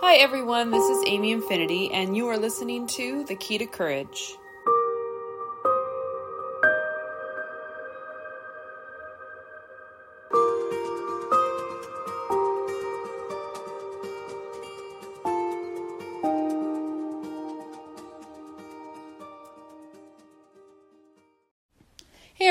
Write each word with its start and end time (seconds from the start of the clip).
Hi, 0.00 0.16
everyone. 0.16 0.70
This 0.70 0.84
is 0.84 1.02
Amy 1.06 1.32
Infinity, 1.32 1.90
and 1.90 2.14
you 2.14 2.28
are 2.28 2.36
listening 2.36 2.86
to 2.88 3.24
The 3.24 3.34
Key 3.34 3.56
to 3.58 3.66
Courage. 3.66 4.36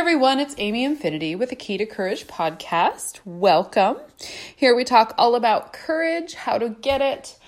Everyone, 0.05 0.39
it's 0.39 0.53
Amy 0.59 0.83
Infinity 0.83 1.35
with 1.35 1.49
the 1.49 1.55
Key 1.55 1.79
to 1.79 1.85
Courage 1.87 2.27
podcast. 2.27 3.19
Welcome. 3.25 3.97
Here 4.55 4.75
we 4.75 4.83
talk 4.83 5.15
all 5.17 5.33
about 5.33 5.73
courage, 5.73 6.35
how 6.35 6.59
to 6.59 6.69
get 6.69 7.01
it, 7.01 7.39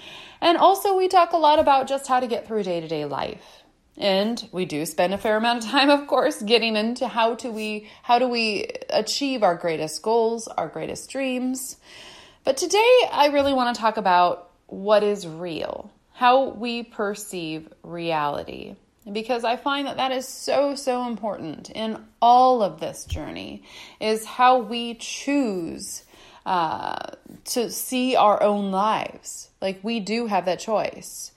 and 0.42 0.58
also 0.58 0.98
we 0.98 1.08
talk 1.08 1.34
a 1.34 1.38
lot 1.38 1.60
about 1.60 1.88
just 1.88 2.08
how 2.08 2.20
to 2.20 2.26
get 2.26 2.48
through 2.48 2.64
day 2.64 2.82
to 2.82 2.88
day 2.88 3.06
life. 3.06 3.62
And 3.96 4.50
we 4.52 4.66
do 4.66 4.88
spend 4.88 5.14
a 5.14 5.20
fair 5.20 5.38
amount 5.38 5.66
of 5.66 5.70
time, 5.70 5.92
of 5.92 6.08
course, 6.08 6.42
getting 6.42 6.76
into 6.76 7.08
how 7.08 7.36
do 7.36 7.52
we 7.52 7.92
how 8.02 8.18
do 8.18 8.28
we 8.28 8.66
achieve 8.90 9.44
our 9.44 9.54
greatest 9.54 10.02
goals, 10.02 10.48
our 10.48 10.68
greatest 10.68 11.12
dreams. 11.12 11.78
But 12.44 12.58
today 12.58 13.02
I 13.12 13.30
really 13.32 13.54
want 13.54 13.76
to 13.76 13.80
talk 13.80 13.98
about 13.98 14.50
what 14.66 15.04
is 15.04 15.28
real, 15.28 15.94
how 16.12 16.50
we 16.50 16.82
perceive 16.82 17.72
reality 17.84 18.78
because 19.12 19.44
I 19.44 19.56
find 19.56 19.88
that 19.88 19.98
that 19.98 20.12
is 20.12 20.28
so, 20.28 20.76
so 20.76 21.08
important 21.08 21.70
in 21.70 22.04
all 22.22 22.62
of 22.62 22.80
this 22.80 23.06
journey 23.06 23.64
is 24.00 24.26
how 24.26 24.60
we 24.60 24.96
choose 24.96 26.04
uh, 26.46 27.12
to 27.46 27.70
see 27.70 28.16
our 28.16 28.42
own 28.42 28.72
lives. 28.72 29.50
Like 29.62 29.80
we 29.84 30.00
do 30.00 30.28
have 30.28 30.46
that 30.46 30.60
choice. 30.60 31.32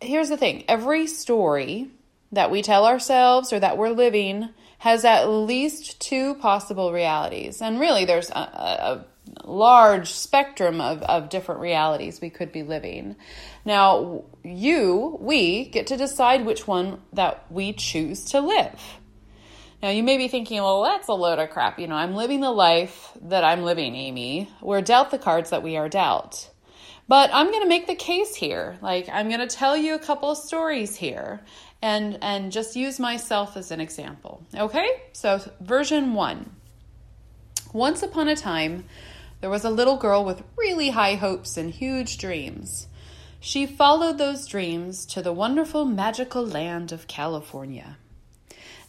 Here's 0.00 0.28
the 0.28 0.36
thing 0.36 0.64
every 0.68 1.06
story 1.06 1.88
that 2.32 2.50
we 2.50 2.62
tell 2.62 2.86
ourselves 2.86 3.52
or 3.52 3.60
that 3.60 3.78
we're 3.78 3.90
living 3.90 4.48
has 4.78 5.04
at 5.04 5.28
least 5.28 6.00
two 6.00 6.34
possible 6.34 6.92
realities. 6.92 7.62
And 7.62 7.78
really, 7.78 8.04
there's 8.04 8.30
a, 8.30 8.34
a 8.34 9.04
large 9.44 10.12
spectrum 10.12 10.80
of, 10.80 11.02
of 11.02 11.28
different 11.28 11.60
realities 11.60 12.20
we 12.20 12.30
could 12.30 12.52
be 12.52 12.62
living. 12.62 13.16
Now, 13.64 14.24
you, 14.42 15.16
we, 15.20 15.66
get 15.66 15.88
to 15.88 15.96
decide 15.96 16.44
which 16.44 16.66
one 16.66 17.00
that 17.12 17.50
we 17.50 17.72
choose 17.72 18.24
to 18.26 18.40
live. 18.40 18.80
Now, 19.82 19.90
you 19.90 20.02
may 20.02 20.16
be 20.16 20.28
thinking, 20.28 20.62
well, 20.62 20.82
that's 20.82 21.08
a 21.08 21.12
load 21.12 21.40
of 21.40 21.50
crap. 21.50 21.78
You 21.78 21.88
know, 21.88 21.96
I'm 21.96 22.14
living 22.14 22.40
the 22.40 22.52
life 22.52 23.10
that 23.22 23.42
I'm 23.42 23.62
living, 23.62 23.96
Amy. 23.96 24.48
We're 24.60 24.80
dealt 24.80 25.10
the 25.10 25.18
cards 25.18 25.50
that 25.50 25.62
we 25.62 25.76
are 25.76 25.88
dealt. 25.88 26.50
But 27.08 27.30
I'm 27.32 27.50
going 27.50 27.62
to 27.62 27.68
make 27.68 27.88
the 27.88 27.96
case 27.96 28.36
here. 28.36 28.78
Like, 28.80 29.08
I'm 29.08 29.28
going 29.28 29.40
to 29.40 29.54
tell 29.54 29.76
you 29.76 29.94
a 29.94 29.98
couple 29.98 30.30
of 30.30 30.38
stories 30.38 30.94
here 30.94 31.40
and, 31.82 32.18
and 32.22 32.52
just 32.52 32.76
use 32.76 33.00
myself 33.00 33.56
as 33.56 33.72
an 33.72 33.80
example. 33.80 34.46
Okay? 34.54 34.88
So, 35.12 35.40
version 35.60 36.14
one. 36.14 36.52
Once 37.72 38.02
upon 38.02 38.28
a 38.28 38.36
time, 38.36 38.84
there 39.40 39.50
was 39.50 39.64
a 39.64 39.70
little 39.70 39.96
girl 39.96 40.24
with 40.24 40.44
really 40.56 40.90
high 40.90 41.14
hopes 41.14 41.56
and 41.56 41.70
huge 41.70 42.18
dreams. 42.18 42.86
She 43.40 43.66
followed 43.66 44.18
those 44.18 44.46
dreams 44.46 45.04
to 45.06 45.22
the 45.22 45.32
wonderful 45.32 45.84
magical 45.84 46.46
land 46.46 46.92
of 46.92 47.08
California. 47.08 47.96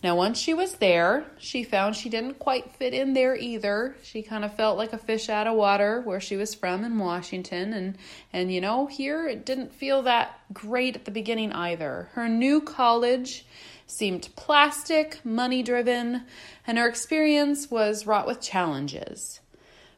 Now, 0.03 0.17
once 0.17 0.37
she 0.37 0.53
was 0.53 0.75
there, 0.75 1.25
she 1.39 1.63
found 1.63 1.95
she 1.95 2.09
didn't 2.09 2.37
quite 2.37 2.75
fit 2.75 2.93
in 2.93 3.13
there 3.13 3.37
either. 3.37 3.95
She 4.03 4.21
kind 4.21 4.43
of 4.43 4.53
felt 4.53 4.77
like 4.77 4.91
a 4.91 4.97
fish 4.97 5.29
out 5.29 5.47
of 5.47 5.55
water 5.55 6.01
where 6.01 6.19
she 6.19 6.35
was 6.35 6.53
from 6.53 6.83
in 6.83 6.99
Washington. 6.99 7.71
And, 7.71 7.97
and 8.33 8.53
you 8.53 8.59
know, 8.59 8.85
here 8.85 9.25
it 9.29 9.45
didn't 9.45 9.73
feel 9.73 10.01
that 10.01 10.37
great 10.51 10.97
at 10.97 11.05
the 11.05 11.11
beginning 11.11 11.53
either. 11.53 12.09
Her 12.13 12.27
new 12.27 12.59
college 12.59 13.45
seemed 13.85 14.29
plastic, 14.35 15.23
money 15.23 15.63
driven, 15.63 16.23
and 16.66 16.77
her 16.77 16.88
experience 16.88 17.69
was 17.69 18.07
wrought 18.07 18.27
with 18.27 18.41
challenges. 18.41 19.39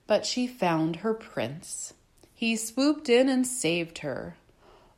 But 0.07 0.25
she 0.25 0.47
found 0.47 0.97
her 0.97 1.13
prince. 1.13 1.93
He 2.33 2.55
swooped 2.55 3.09
in 3.09 3.29
and 3.29 3.47
saved 3.47 3.99
her, 3.99 4.35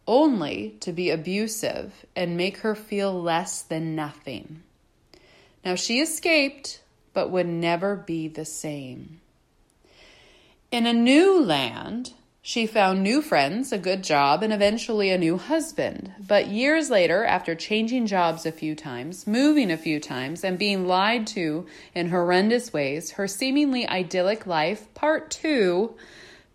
only 0.08 0.76
to 0.80 0.92
be 0.92 1.10
abusive 1.10 2.06
and 2.16 2.36
make 2.36 2.58
her 2.58 2.76
feel 2.76 3.14
less 3.22 3.62
than 3.62 3.96
nothing. 3.96 4.64
Now 5.64 5.76
she 5.76 6.00
escaped, 6.00 6.82
but 7.14 7.30
would 7.30 7.48
never 7.48 7.96
be 7.96 8.28
the 8.28 8.46
same. 8.46 9.22
In 10.72 10.86
a 10.86 10.94
new 10.94 11.42
land, 11.42 12.14
she 12.48 12.66
found 12.66 13.04
new 13.04 13.22
friends, 13.22 13.74
a 13.74 13.78
good 13.78 14.02
job, 14.02 14.42
and 14.42 14.54
eventually 14.54 15.10
a 15.10 15.18
new 15.18 15.38
husband. 15.38 16.14
But 16.18 16.48
years 16.48 16.90
later, 16.90 17.26
after 17.26 17.56
changing 17.56 18.06
jobs 18.08 18.46
a 18.46 18.54
few 18.54 18.74
times, 18.74 19.28
moving 19.28 19.70
a 19.70 19.76
few 19.76 20.00
times, 20.00 20.46
and 20.46 20.58
being 20.58 20.88
lied 20.88 21.28
to 21.28 21.66
in 21.94 22.08
horrendous 22.08 22.72
ways, 22.72 23.12
her 23.12 23.28
seemingly 23.28 23.86
idyllic 23.86 24.48
life, 24.48 24.88
part 24.94 25.30
two, 25.30 25.96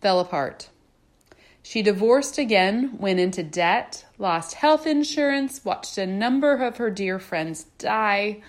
fell 0.01 0.19
apart. 0.19 0.71
She 1.63 1.83
divorced 1.83 2.39
again, 2.39 2.97
went 2.97 3.21
into 3.21 3.43
debt, 3.43 4.07
lost 4.17 4.55
health 4.55 4.87
insurance, 4.87 5.63
watched 5.63 5.99
a 5.99 6.07
number 6.07 6.55
of 6.55 6.79
her 6.79 6.89
dear 6.91 7.19
friends 7.19 7.65
die, 7.77 8.41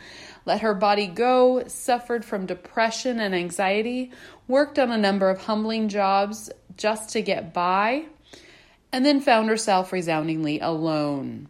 let 0.46 0.62
her 0.62 0.74
body 0.74 1.08
go, 1.08 1.64
suffered 1.68 2.24
from 2.24 2.46
depression 2.46 3.20
and 3.20 3.36
anxiety, 3.36 4.12
worked 4.48 4.80
on 4.80 4.92
a 4.92 4.98
number 4.98 5.30
of 5.30 5.44
humbling 5.44 5.90
jobs 5.90 6.50
just 6.78 7.10
to 7.10 7.22
get 7.22 7.54
by, 7.54 8.06
and 8.92 9.06
then 9.06 9.22
found 9.22 9.50
herself 9.50 9.92
resoundingly 9.92 10.60
alone. 10.60 11.50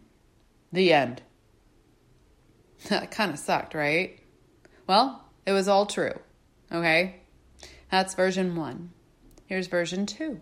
The 0.72 0.92
end. 0.92 1.22
That 2.88 3.10
kind 3.10 3.30
of 3.30 3.38
sucked, 3.38 3.72
right? 3.72 4.18
Well, 4.86 5.24
it 5.46 5.52
was 5.52 5.68
all 5.68 5.86
true. 5.86 6.18
Okay? 6.70 7.16
That's 7.90 8.14
version 8.14 8.56
one. 8.56 8.90
Here's 9.46 9.68
version 9.68 10.04
two. 10.04 10.40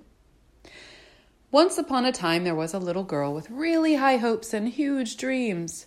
Once 1.53 1.76
upon 1.76 2.06
a 2.06 2.12
time, 2.12 2.44
there 2.44 2.54
was 2.54 2.72
a 2.72 2.78
little 2.78 3.04
girl 3.04 3.34
with 3.34 3.50
really 3.50 3.97
high 3.97 4.16
hopes 4.16 4.54
and 4.54 4.69
huge 4.69 5.16
dreams. 5.16 5.87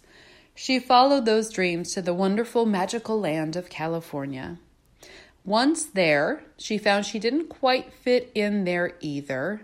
She 0.54 0.80
followed 0.80 1.26
those 1.26 1.52
dreams 1.52 1.94
to 1.94 2.02
the 2.02 2.14
wonderful 2.14 2.66
magical 2.66 3.20
land 3.20 3.56
of 3.56 3.68
California. 3.68 4.60
Once 5.46 5.86
there, 5.86 6.44
she 6.58 6.78
found 6.78 7.06
she 7.06 7.20
didn't 7.20 7.48
quite 7.48 7.94
fit 7.94 8.32
in 8.34 8.64
there 8.64 8.96
either, 9.00 9.62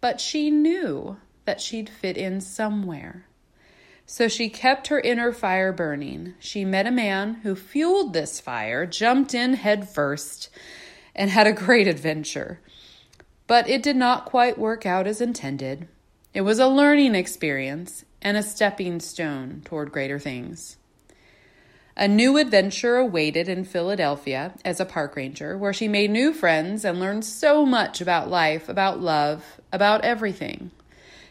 but 0.00 0.20
she 0.20 0.50
knew 0.50 1.16
that 1.46 1.60
she'd 1.60 1.88
fit 1.88 2.18
in 2.18 2.40
somewhere. 2.40 3.26
So 4.04 4.28
she 4.28 4.50
kept 4.50 4.88
her 4.88 5.00
inner 5.00 5.32
fire 5.32 5.72
burning. 5.72 6.34
She 6.38 6.66
met 6.66 6.86
a 6.86 6.90
man 6.90 7.34
who 7.42 7.54
fueled 7.54 8.12
this 8.12 8.40
fire, 8.40 8.84
jumped 8.84 9.32
in 9.32 9.54
head 9.54 9.88
first, 9.88 10.50
and 11.14 11.30
had 11.30 11.46
a 11.46 11.52
great 11.52 11.88
adventure. 11.88 12.60
But 13.46 13.68
it 13.68 13.82
did 13.82 13.96
not 13.96 14.26
quite 14.26 14.58
work 14.58 14.84
out 14.84 15.06
as 15.06 15.22
intended. 15.22 15.88
It 16.34 16.42
was 16.42 16.58
a 16.58 16.68
learning 16.68 17.14
experience, 17.14 18.04
and 18.20 18.36
a 18.36 18.42
stepping 18.42 19.00
stone 19.00 19.62
toward 19.64 19.92
greater 19.92 20.18
things. 20.18 20.76
A 21.94 22.08
new 22.08 22.38
adventure 22.38 22.96
awaited 22.96 23.50
in 23.50 23.64
Philadelphia 23.64 24.54
as 24.64 24.80
a 24.80 24.86
park 24.86 25.14
ranger, 25.14 25.58
where 25.58 25.74
she 25.74 25.88
made 25.88 26.10
new 26.10 26.32
friends 26.32 26.86
and 26.86 26.98
learned 26.98 27.24
so 27.26 27.66
much 27.66 28.00
about 28.00 28.30
life, 28.30 28.70
about 28.70 29.00
love, 29.00 29.60
about 29.70 30.02
everything. 30.02 30.70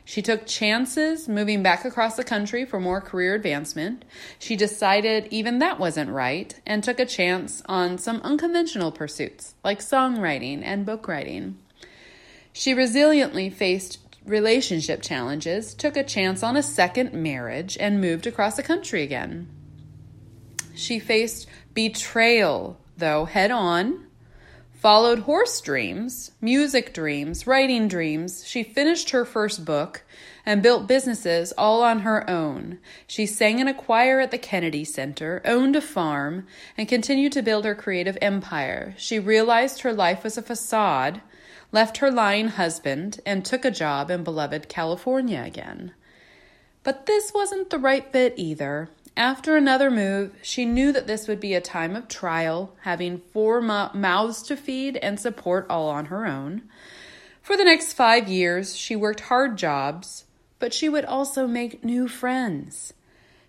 She 0.06 0.22
took 0.22 0.46
chances 0.46 1.28
moving 1.28 1.64
back 1.64 1.84
across 1.84 2.16
the 2.16 2.24
country 2.24 2.64
for 2.64 2.80
more 2.80 3.02
career 3.02 3.34
advancement. 3.34 4.06
She 4.38 4.56
decided 4.56 5.28
even 5.32 5.58
that 5.60 5.80
wasn't 5.80 6.12
right 6.12 6.54
and 6.66 6.84
took 6.84 7.00
a 7.00 7.06
chance 7.06 7.64
on 7.66 7.98
some 7.98 8.22
unconventional 8.22 8.92
pursuits 8.92 9.56
like 9.64 9.80
songwriting 9.80 10.62
and 10.64 10.86
book 10.86 11.08
writing. 11.08 11.58
She 12.54 12.76
resiliently 12.76 13.52
faced 13.52 13.98
relationship 14.26 15.02
challenges, 15.02 15.74
took 15.74 15.98
a 15.98 16.04
chance 16.04 16.44
on 16.44 16.56
a 16.56 16.62
second 16.62 17.14
marriage, 17.14 17.78
and 17.80 18.00
moved 18.00 18.28
across 18.28 18.58
the 18.58 18.64
country 18.64 19.02
again. 19.02 19.48
She 20.76 21.00
faced 21.00 21.48
betrayal, 21.74 22.78
though, 22.98 23.26
head 23.26 23.52
on, 23.52 24.08
followed 24.74 25.20
horse 25.20 25.62
dreams, 25.62 26.32
music 26.42 26.94
dreams, 26.94 27.46
writing 27.46 27.88
dreams. 27.88 28.46
She 28.48 28.64
finished 28.64 29.12
her 29.12 29.26
first 29.26 29.66
book 29.66 30.04
and 30.46 30.64
built 30.64 30.88
businesses 30.88 31.54
all 31.58 31.84
on 31.84 32.00
her 32.00 32.28
own. 32.30 32.80
She 33.06 33.26
sang 33.26 33.60
in 33.60 33.68
a 33.68 33.74
choir 33.74 34.20
at 34.20 34.32
the 34.32 34.38
Kennedy 34.38 34.84
Center, 34.84 35.42
owned 35.46 35.76
a 35.76 35.82
farm, 35.82 36.48
and 36.78 36.88
continued 36.88 37.32
to 37.34 37.44
build 37.44 37.66
her 37.66 37.76
creative 37.76 38.18
empire. 38.22 38.96
She 38.98 39.20
realized 39.20 39.82
her 39.82 39.94
life 39.94 40.24
was 40.24 40.38
a 40.38 40.42
facade 40.42 41.22
left 41.72 41.98
her 41.98 42.12
lying 42.12 42.50
husband, 42.50 43.20
and 43.26 43.44
took 43.44 43.64
a 43.64 43.72
job 43.72 44.12
in 44.12 44.24
beloved 44.24 44.68
California 44.68 45.42
again. 45.46 45.94
But 46.84 47.06
this 47.06 47.34
wasn't 47.34 47.70
the 47.70 47.80
right 47.80 48.12
fit 48.12 48.34
either. 48.38 48.90
After 49.18 49.56
another 49.58 49.92
move, 49.92 50.34
she 50.42 50.66
knew 50.66 50.92
that 50.94 51.06
this 51.06 51.28
would 51.28 51.40
be 51.40 51.54
a 51.54 51.62
time 51.62 51.96
of 51.96 52.08
trial, 52.08 52.76
having 52.82 53.22
four 53.34 53.62
mouths 53.62 54.42
to 54.44 54.56
feed 54.56 54.98
and 54.98 55.20
support 55.20 55.66
all 55.70 55.90
on 55.90 56.06
her 56.06 56.26
own. 56.26 56.64
For 57.42 57.58
the 57.58 57.66
next 57.66 57.94
five 57.94 58.28
years, 58.28 58.76
she 58.76 58.96
worked 58.96 59.22
hard 59.22 59.58
jobs, 59.58 60.26
but 60.60 60.74
she 60.74 60.88
would 60.88 61.06
also 61.06 61.48
make 61.48 61.84
new 61.84 62.08
friends. 62.08 62.94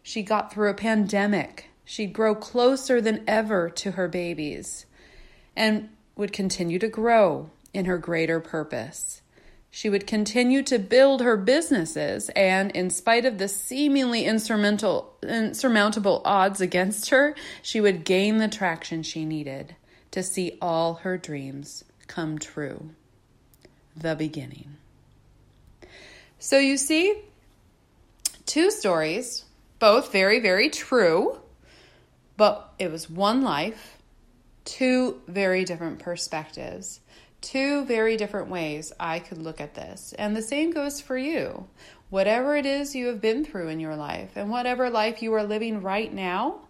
She 0.03 0.23
got 0.23 0.53
through 0.53 0.71
a 0.71 0.75
pandemic. 0.75 1.71
She'd 1.85 2.13
grow 2.13 2.35
closer 2.35 3.01
than 3.01 3.25
ever 3.29 3.71
to 3.71 3.93
her 3.93 4.09
babies 4.09 4.87
and 5.55 5.91
would 6.17 6.33
continue 6.33 6.79
to 6.79 6.89
grow 6.89 7.51
in 7.73 7.85
her 7.85 7.99
greater 7.99 8.41
purpose. 8.41 9.22
She 9.75 9.89
would 9.89 10.07
continue 10.07 10.63
to 10.65 10.79
build 10.79 11.23
her 11.23 11.35
businesses, 11.39 12.29
and 12.37 12.71
in 12.73 12.91
spite 12.91 13.25
of 13.25 13.39
the 13.39 13.49
seemingly 13.49 14.27
insurmountable, 14.27 16.23
odds 16.27 16.61
against 16.61 17.09
her, 17.09 17.35
she 17.63 17.81
would 17.81 18.05
gain 18.05 18.37
the 18.37 18.49
traction 18.49 19.03
she 19.03 19.25
needed 19.25 19.75
to 20.11 20.23
see 20.23 20.59
all 20.61 20.97
her 20.97 21.17
dreams 21.17 21.85
come 22.07 22.39
true. 22.39 22.91
The 23.97 24.15
beginning. 24.15 24.77
So 26.39 26.59
you 26.59 26.77
see, 26.77 27.23
two 28.45 28.71
stories, 28.71 29.47
both 29.79 30.13
very, 30.13 30.39
very 30.39 30.69
true, 30.69 31.39
but 32.37 32.75
it 32.79 32.93
was 32.93 33.09
one 33.09 33.41
life, 33.41 33.97
two 34.67 35.23
very 35.27 35.65
different 35.65 35.99
perspectives 35.99 37.01
two 37.43 37.85
very 37.85 38.17
different 38.17 38.49
ways 38.49 38.93
I 38.99 39.19
could 39.19 39.39
look 39.39 39.61
at 39.61 39.75
this. 39.75 40.15
And 40.19 40.35
the 40.35 40.43
same 40.43 40.71
goes 40.71 41.01
for 41.01 41.19
you. 41.19 41.67
Whatever 42.09 42.57
it 42.57 42.67
is 42.67 42.95
you 42.95 43.07
have 43.09 43.21
been 43.21 43.45
through 43.45 43.69
in 43.69 43.81
your 43.81 43.97
life 43.97 44.33
and 44.37 44.51
whatever 44.51 44.89
life 44.89 45.23
you 45.23 45.35
are 45.35 45.45
living 45.45 45.83
right 45.83 46.13
now, 46.13 46.61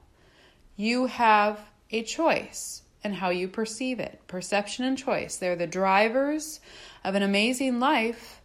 you 0.76 1.06
have 1.06 1.60
a 1.90 2.02
choice 2.02 2.82
in 3.04 3.12
how 3.12 3.30
you 3.30 3.48
perceive 3.48 4.00
it. 4.00 4.20
Perception 4.26 4.84
and 4.84 4.96
choice. 4.96 5.36
They're 5.36 5.56
the 5.56 5.66
drivers 5.66 6.60
of 7.04 7.14
an 7.14 7.22
amazing 7.22 7.80
life 7.80 8.40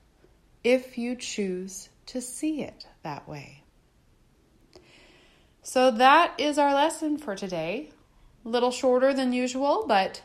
if 0.63 0.97
you 0.97 1.15
choose 1.15 1.89
to 2.07 2.21
see 2.21 2.61
it 2.61 2.85
that 3.03 3.27
way. 3.27 3.63
So 5.61 5.91
that 5.91 6.33
is 6.37 6.57
our 6.57 6.73
lesson 6.73 7.17
for 7.17 7.35
today. 7.35 7.91
A 8.45 8.49
little 8.49 8.71
shorter 8.71 9.13
than 9.13 9.33
usual, 9.33 9.85
but 9.87 10.21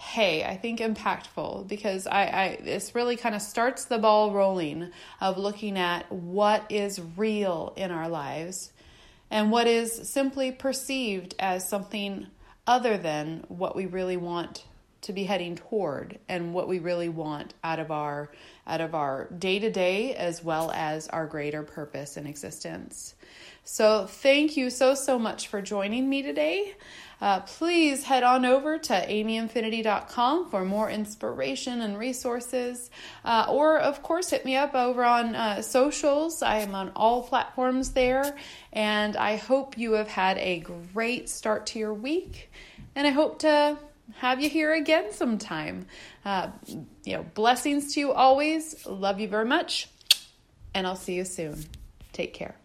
hey, 0.00 0.42
I 0.44 0.56
think 0.56 0.80
impactful 0.80 1.68
because 1.68 2.06
I, 2.06 2.22
I 2.22 2.58
this 2.64 2.94
really 2.94 3.16
kind 3.16 3.34
of 3.34 3.42
starts 3.42 3.84
the 3.84 3.98
ball 3.98 4.32
rolling 4.32 4.90
of 5.20 5.36
looking 5.36 5.76
at 5.76 6.10
what 6.10 6.64
is 6.70 6.98
real 7.18 7.74
in 7.76 7.90
our 7.90 8.08
lives 8.08 8.72
and 9.30 9.52
what 9.52 9.66
is 9.66 10.08
simply 10.08 10.52
perceived 10.52 11.34
as 11.38 11.68
something 11.68 12.28
other 12.66 12.96
than 12.96 13.44
what 13.48 13.76
we 13.76 13.84
really 13.84 14.16
want 14.16 14.64
to 15.02 15.12
be 15.12 15.24
heading 15.24 15.56
toward 15.56 16.18
and 16.28 16.52
what 16.52 16.68
we 16.68 16.78
really 16.78 17.08
want 17.08 17.54
out 17.64 17.78
of 17.78 17.90
our 17.90 18.30
out 18.66 18.80
of 18.80 18.94
our 18.94 19.26
day 19.38 19.58
to 19.58 19.70
day 19.70 20.14
as 20.14 20.44
well 20.44 20.70
as 20.72 21.08
our 21.08 21.26
greater 21.26 21.62
purpose 21.62 22.16
in 22.16 22.26
existence. 22.26 23.14
So 23.64 24.06
thank 24.06 24.56
you 24.56 24.70
so 24.70 24.94
so 24.94 25.18
much 25.18 25.48
for 25.48 25.62
joining 25.62 26.08
me 26.08 26.22
today 26.22 26.74
uh, 27.20 27.40
please 27.40 28.04
head 28.04 28.22
on 28.22 28.46
over 28.46 28.78
to 28.78 28.92
amyinfinity.com 28.92 30.50
for 30.50 30.64
more 30.64 30.90
inspiration 30.90 31.82
and 31.82 31.98
resources. 31.98 32.90
Uh, 33.24 33.46
or, 33.48 33.78
of 33.78 34.02
course, 34.02 34.30
hit 34.30 34.44
me 34.44 34.56
up 34.56 34.74
over 34.74 35.04
on 35.04 35.34
uh, 35.34 35.60
socials. 35.60 36.42
I 36.42 36.60
am 36.60 36.74
on 36.74 36.92
all 36.96 37.22
platforms 37.22 37.90
there. 37.90 38.36
And 38.72 39.16
I 39.16 39.36
hope 39.36 39.76
you 39.76 39.92
have 39.92 40.08
had 40.08 40.38
a 40.38 40.60
great 40.94 41.28
start 41.28 41.66
to 41.66 41.78
your 41.78 41.92
week. 41.92 42.50
And 42.94 43.06
I 43.06 43.10
hope 43.10 43.40
to 43.40 43.78
have 44.18 44.40
you 44.40 44.50
here 44.50 44.72
again 44.72 45.12
sometime. 45.12 45.86
Uh, 46.24 46.48
you 47.04 47.16
know, 47.16 47.24
blessings 47.34 47.94
to 47.94 48.00
you 48.00 48.12
always. 48.12 48.86
Love 48.86 49.20
you 49.20 49.28
very 49.28 49.44
much. 49.44 49.88
And 50.74 50.86
I'll 50.86 50.96
see 50.96 51.14
you 51.14 51.24
soon. 51.24 51.64
Take 52.12 52.34
care. 52.34 52.56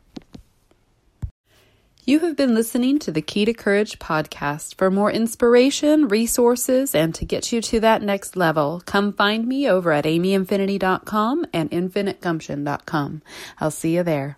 You 2.08 2.20
have 2.20 2.36
been 2.36 2.54
listening 2.54 3.00
to 3.00 3.12
the 3.12 3.24
Key 3.24 3.46
to 3.46 3.54
Courage 3.54 3.98
podcast. 3.98 4.76
For 4.76 4.92
more 4.92 5.12
inspiration, 5.12 6.08
resources, 6.08 6.94
and 6.94 7.16
to 7.16 7.26
get 7.26 7.52
you 7.52 7.62
to 7.62 7.80
that 7.80 8.04
next 8.04 8.36
level, 8.36 8.84
come 8.86 9.12
find 9.12 9.48
me 9.48 9.68
over 9.68 9.92
at 9.92 10.06
amyinfinity.com 10.06 11.48
and 11.52 11.72
infinitegumption.com. 11.72 13.24
I'll 13.60 13.72
see 13.72 13.96
you 13.96 14.04
there. 14.04 14.38